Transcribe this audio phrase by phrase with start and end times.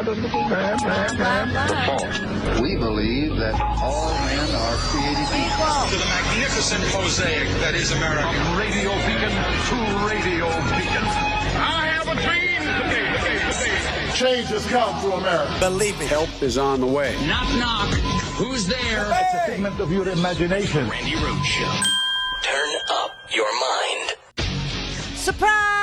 [0.00, 0.22] out of the
[2.62, 5.88] We believe that all men are created equal.
[5.90, 8.32] To the magnificent mosaic that is America.
[8.32, 9.32] From radio beacon
[9.68, 9.76] to
[10.08, 11.04] radio beacon.
[11.60, 13.76] I have a dream today, today, today.
[14.14, 15.56] Change has come to America.
[15.60, 16.06] Believe me.
[16.06, 17.14] Help is on the way.
[17.26, 17.92] Knock, knock.
[18.40, 19.06] Who's there?
[19.06, 20.88] It's a figment of your imagination.
[20.88, 21.82] Randi Rhodes Show.
[22.42, 24.16] Turn up your mind.
[25.14, 25.79] Surprise!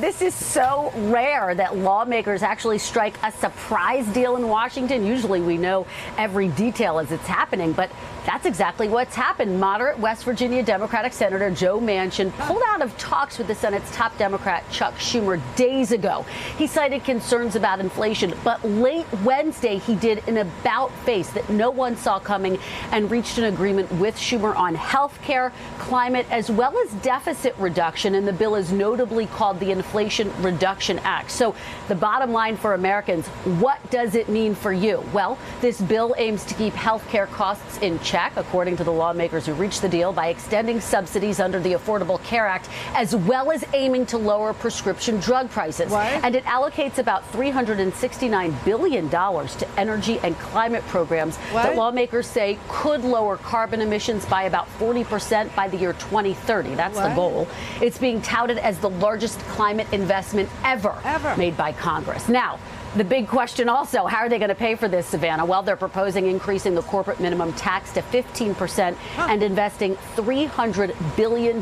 [0.00, 5.04] This is so rare that lawmakers actually strike a surprise deal in Washington.
[5.04, 7.90] Usually we know every detail as it's happening, but
[8.30, 9.58] that's exactly what's happened.
[9.58, 14.16] Moderate West Virginia Democratic Senator Joe Manchin pulled out of talks with the Senate's top
[14.18, 16.24] Democrat Chuck Schumer days ago.
[16.56, 21.72] He cited concerns about inflation, but late Wednesday he did an about face that no
[21.72, 22.56] one saw coming
[22.92, 28.14] and reached an agreement with Schumer on health care, climate, as well as deficit reduction.
[28.14, 31.32] And the bill is notably called the Inflation Reduction Act.
[31.32, 31.56] So
[31.88, 33.26] the bottom line for Americans,
[33.58, 35.02] what does it mean for you?
[35.12, 39.46] Well, this bill aims to keep health care costs in check, according to the lawmakers
[39.46, 43.64] who reached the deal, by extending subsidies under the Affordable Care Act, as well as
[43.74, 45.90] aiming to lower prescription drug prices.
[45.90, 46.06] What?
[46.24, 51.62] And it allocates about $369 billion to energy and climate programs What?
[51.64, 56.74] that lawmakers say could lower carbon emissions by about 40% by the year 2030.
[56.74, 57.48] That's the goal.
[57.80, 61.36] It's being touted as the largest climate investment ever, Ever.
[61.36, 62.28] made by Congress.
[62.28, 62.58] Now,
[62.96, 65.44] the big question also, how are they going to pay for this, Savannah?
[65.44, 71.58] Well, they're proposing increasing the corporate minimum tax to 15% and investing $300 billion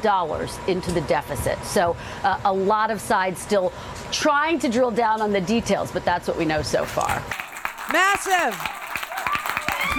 [0.69, 1.63] into the deficit.
[1.65, 3.73] So uh, a lot of sides still
[4.11, 7.23] trying to drill down on the details, but that's what we know so far.
[7.93, 8.59] Massive!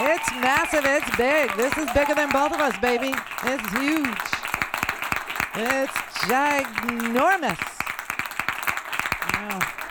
[0.00, 0.84] it's massive.
[0.84, 1.52] It's big.
[1.56, 3.12] This is bigger than both of us, baby.
[3.44, 4.06] It's huge.
[5.54, 5.92] It's
[6.28, 7.71] ginormous.
[9.42, 9.81] Yeah.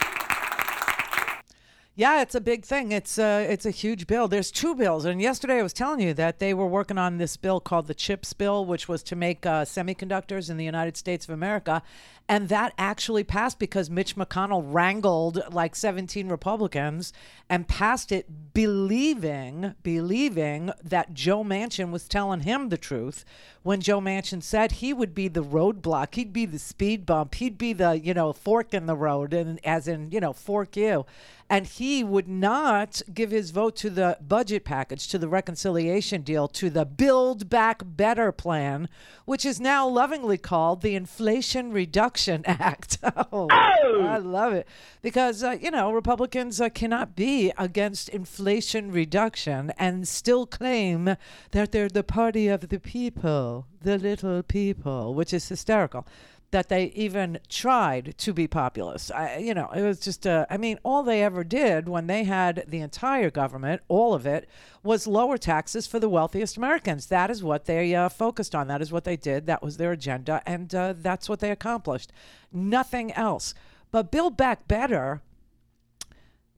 [1.94, 2.90] Yeah, it's a big thing.
[2.90, 4.26] It's uh, it's a huge bill.
[4.26, 7.36] There's two bills, and yesterday I was telling you that they were working on this
[7.36, 11.26] bill called the CHIPS bill, which was to make uh, semiconductors in the United States
[11.26, 11.82] of America,
[12.30, 17.12] and that actually passed because Mitch McConnell wrangled like 17 Republicans
[17.50, 23.26] and passed it, believing believing that Joe Manchin was telling him the truth
[23.62, 27.58] when Joe Manchin said he would be the roadblock, he'd be the speed bump, he'd
[27.58, 31.04] be the you know fork in the road, and as in you know fork you
[31.48, 36.48] and he would not give his vote to the budget package, to the reconciliation deal,
[36.48, 38.88] to the Build Back Better plan,
[39.24, 42.98] which is now lovingly called the Inflation Reduction Act.
[43.32, 44.66] oh, I love it.
[45.02, 51.16] Because uh, you know Republicans uh, cannot be against inflation reduction and still claim
[51.50, 56.06] that they're the party of the people, the little people, which is hysterical
[56.52, 59.10] that they even tried to be populist.
[59.10, 62.24] I, you know, it was just, uh, I mean, all they ever did when they
[62.24, 64.48] had the entire government, all of it,
[64.82, 67.06] was lower taxes for the wealthiest Americans.
[67.06, 68.68] That is what they uh, focused on.
[68.68, 69.46] That is what they did.
[69.46, 70.42] That was their agenda.
[70.46, 72.12] And uh, that's what they accomplished.
[72.52, 73.54] Nothing else.
[73.90, 75.22] But Build Back Better,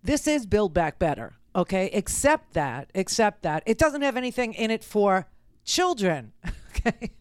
[0.02, 1.88] this is Build Back Better, okay?
[1.92, 5.28] Except that, except that it doesn't have anything in it for
[5.64, 6.32] children,
[6.70, 7.12] okay?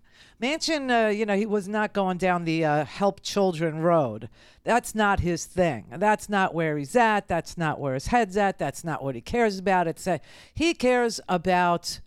[0.43, 4.27] Manchin, uh, you know, he was not going down the uh, help children road.
[4.65, 5.85] That's not his thing.
[5.89, 7.29] That's not where he's at.
[7.29, 8.59] That's not where his head's at.
[8.59, 9.87] That's not what he cares about.
[9.87, 10.05] It's
[10.53, 12.01] he cares about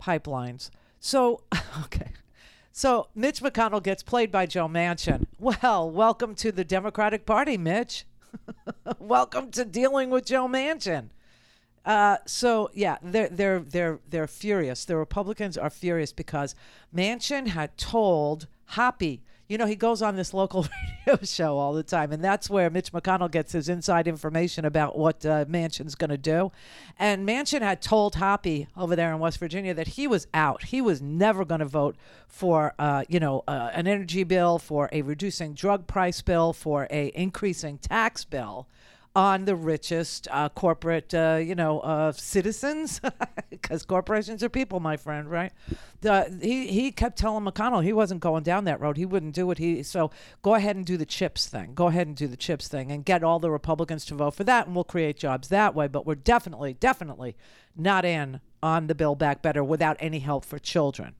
[0.00, 0.70] pipelines.
[1.00, 1.42] So,
[1.82, 2.12] okay.
[2.70, 5.26] So Mitch McConnell gets played by Joe Manchin.
[5.40, 8.04] Well, welcome to the Democratic Party, Mitch.
[9.00, 11.08] welcome to dealing with Joe Manchin.
[11.84, 14.84] Uh, so yeah, they're they're they're they're furious.
[14.84, 16.54] The Republicans are furious because
[16.94, 20.66] Manchin had told Hoppy, you know, he goes on this local
[21.06, 24.96] radio show all the time, and that's where Mitch McConnell gets his inside information about
[24.96, 26.52] what uh, Manchin's going to do.
[26.98, 30.64] And Manchin had told Hoppy over there in West Virginia that he was out.
[30.64, 31.96] He was never going to vote
[32.28, 36.86] for, uh, you know, uh, an energy bill, for a reducing drug price bill, for
[36.90, 38.68] a increasing tax bill
[39.20, 43.02] on the richest uh, corporate, uh, you know, uh, citizens,
[43.50, 45.52] because corporations are people, my friend, right?
[46.00, 48.96] The, he he kept telling McConnell he wasn't going down that road.
[48.96, 49.58] He wouldn't do it.
[49.58, 51.74] He so go ahead and do the chips thing.
[51.74, 54.44] Go ahead and do the chips thing and get all the Republicans to vote for
[54.44, 55.86] that, and we'll create jobs that way.
[55.86, 57.36] But we're definitely, definitely
[57.76, 61.14] not in on the Build Back Better without any help for children.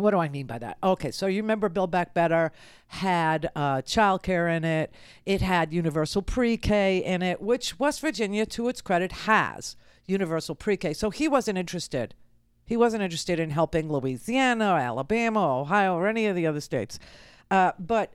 [0.00, 0.78] What do I mean by that?
[0.82, 2.52] Okay, so you remember Build Back Better
[2.88, 4.92] had uh, childcare in it.
[5.24, 9.76] It had universal pre-K in it, which West Virginia, to its credit, has
[10.06, 10.92] universal pre-K.
[10.94, 12.14] So he wasn't interested.
[12.66, 16.60] He wasn't interested in helping Louisiana, or Alabama, or Ohio, or any of the other
[16.60, 16.98] states.
[17.50, 18.14] Uh, but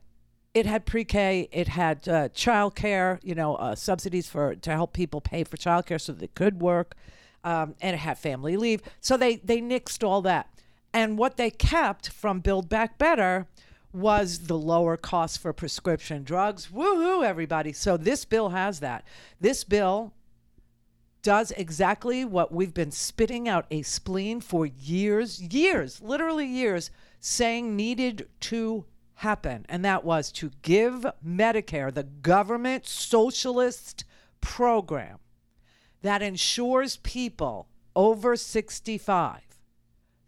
[0.54, 4.94] it had pre-K, it had uh, child care, you know, uh, subsidies for to help
[4.94, 6.96] people pay for childcare so they could work,
[7.44, 8.82] um, and it had family leave.
[9.02, 10.48] So they they nixed all that,
[10.96, 13.48] and what they kept from Build Back Better
[13.92, 16.70] was the lower cost for prescription drugs.
[16.74, 17.74] Woohoo, everybody!
[17.74, 19.06] So this bill has that.
[19.42, 20.14] This bill
[21.22, 27.76] does exactly what we've been spitting out a spleen for years, years, literally years, saying
[27.76, 29.66] needed to happen.
[29.68, 34.06] And that was to give Medicare, the government socialist
[34.40, 35.18] program
[36.04, 39.42] that ensures people over 65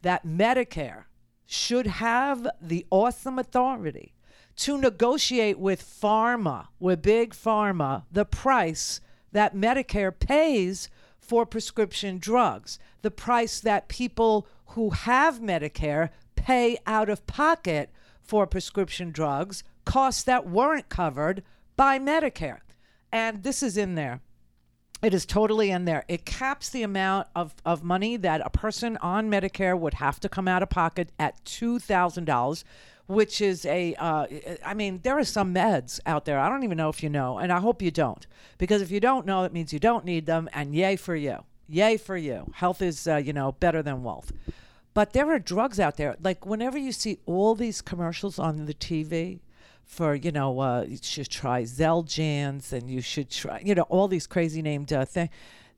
[0.08, 1.04] that Medicare
[1.46, 4.14] should have the awesome authority
[4.56, 9.02] to negotiate with pharma, with big pharma, the price
[9.34, 10.88] that Medicare pays
[11.20, 17.90] for prescription drugs, the price that people who have Medicare pay out of pocket
[18.22, 21.44] for prescription drugs, costs that weren't covered
[21.76, 22.62] by Medicare.
[23.12, 24.22] And this is in there.
[25.02, 26.06] It is totally in there.
[26.08, 30.30] It caps the amount of, of money that a person on Medicare would have to
[30.30, 32.64] come out of pocket at $2,000,
[33.06, 34.26] which is a, uh,
[34.66, 36.40] I mean, there are some meds out there.
[36.40, 38.26] I don't even know if you know, and I hope you don't.
[38.58, 41.44] Because if you don't know, it means you don't need them, and yay for you.
[41.70, 42.52] Yay for you.
[42.56, 44.32] Health is, uh, you know, better than wealth.
[44.96, 46.16] But there are drugs out there.
[46.24, 49.42] Like whenever you see all these commercials on the TV,
[49.88, 54.08] for you know uh, you should try Xeljanz and you should try you know all
[54.08, 55.30] these crazy named uh, things.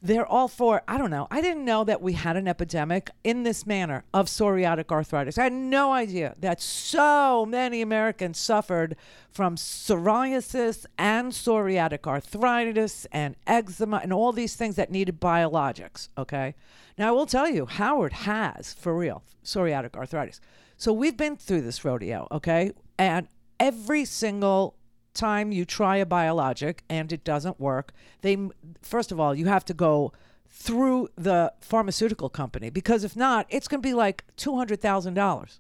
[0.01, 1.27] They're all for I don't know.
[1.29, 5.37] I didn't know that we had an epidemic in this manner of psoriatic arthritis.
[5.37, 8.95] I had no idea that so many Americans suffered
[9.29, 16.07] from psoriasis and psoriatic arthritis and eczema and all these things that needed biologics.
[16.17, 16.55] Okay,
[16.97, 20.39] now I will tell you, Howard has for real psoriatic arthritis.
[20.77, 23.27] So we've been through this rodeo, okay, and
[23.59, 24.75] every single
[25.13, 28.37] time you try a biologic and it doesn't work, they
[28.81, 30.13] first of all, you have to go
[30.47, 35.13] through the pharmaceutical company because if not, it's going to be like two hundred thousand
[35.13, 35.59] dollars.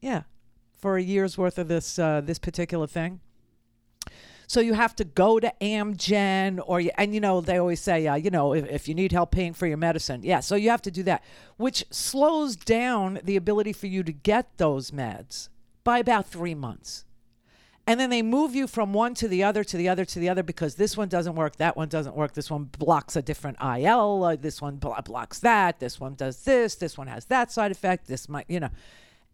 [0.00, 0.22] Yeah,
[0.78, 3.20] for a year's worth of this uh, this particular thing.
[4.46, 8.06] So you have to go to Amgen, or you, and you know they always say,
[8.06, 10.40] uh, you know, if, if you need help paying for your medicine, yeah.
[10.40, 11.22] So you have to do that,
[11.58, 15.50] which slows down the ability for you to get those meds
[15.84, 17.04] by about three months
[17.88, 20.28] and then they move you from one to the other to the other to the
[20.28, 23.56] other because this one doesn't work, that one doesn't work, this one blocks a different
[23.62, 27.50] IL, uh, this one blo- blocks that, this one does this, this one has that
[27.50, 28.68] side effect, this might, you know.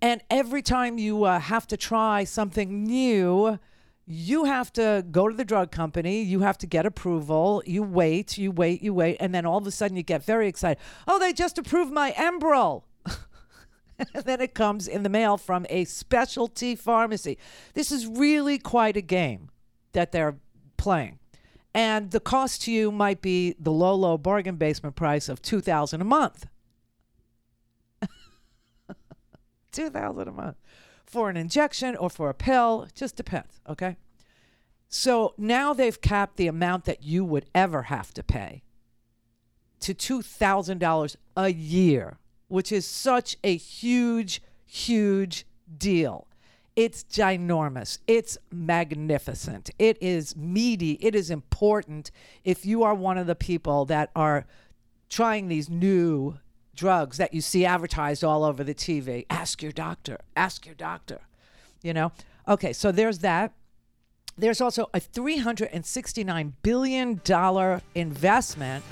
[0.01, 3.59] And every time you uh, have to try something new,
[4.07, 8.39] you have to go to the drug company, you have to get approval, you wait,
[8.39, 10.81] you wait, you wait, and then all of a sudden you get very excited.
[11.09, 12.85] Oh, they just approved my Enbrel.
[13.99, 17.39] And then it comes in the mail from a specialty pharmacy.
[17.75, 19.51] This is really quite a game
[19.93, 20.37] that they're
[20.77, 21.19] playing.
[21.75, 25.61] And the cost to you might be the low, low bargain basement price of two
[25.61, 26.47] thousand a month.
[29.73, 30.57] two thousand a month
[31.05, 33.61] for an injection or for a pill, just depends.
[33.69, 33.97] Okay.
[34.89, 38.63] So now they've capped the amount that you would ever have to pay
[39.81, 42.19] to two thousand dollars a year
[42.49, 45.47] which is such a huge, huge
[45.77, 46.27] deal.
[46.77, 47.99] It's ginormous.
[48.07, 49.71] It's magnificent.
[49.79, 50.99] It is meaty.
[51.01, 52.11] It is important
[52.43, 54.45] if you are one of the people that are
[55.09, 56.39] trying these new
[56.75, 59.25] drugs that you see advertised all over the TV.
[59.31, 60.19] Ask your doctor.
[60.37, 61.21] Ask your doctor.
[61.83, 62.13] You know?
[62.49, 63.53] Okay, so there's that.
[64.37, 67.21] There's also a $369 billion
[67.95, 68.85] investment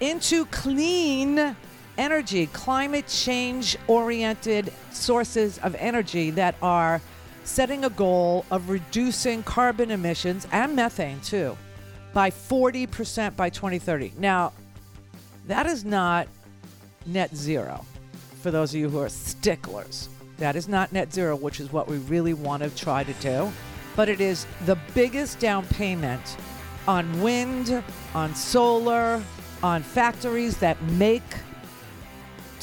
[0.00, 1.56] into clean
[1.98, 7.00] energy, climate change oriented sources of energy that are
[7.44, 11.56] setting a goal of reducing carbon emissions and methane too
[12.12, 14.12] by 40% by 2030.
[14.18, 14.52] Now,
[15.46, 16.28] that is not
[17.06, 17.84] net zero
[18.40, 20.08] for those of you who are sticklers.
[20.38, 23.52] That is not net zero, which is what we really want to try to do.
[23.94, 26.36] But it is the biggest down payment
[26.88, 27.82] on wind,
[28.14, 29.22] on solar,
[29.62, 31.22] on factories that make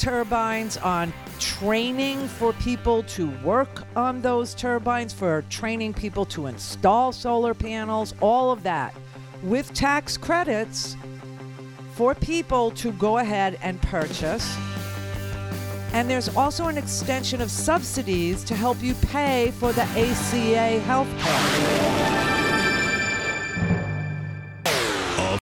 [0.00, 7.12] turbines, on training for people to work on those turbines, for training people to install
[7.12, 8.94] solar panels, all of that
[9.42, 10.96] with tax credits
[11.94, 14.56] for people to go ahead and purchase.
[15.92, 21.08] And there's also an extension of subsidies to help you pay for the ACA health
[21.18, 22.29] care.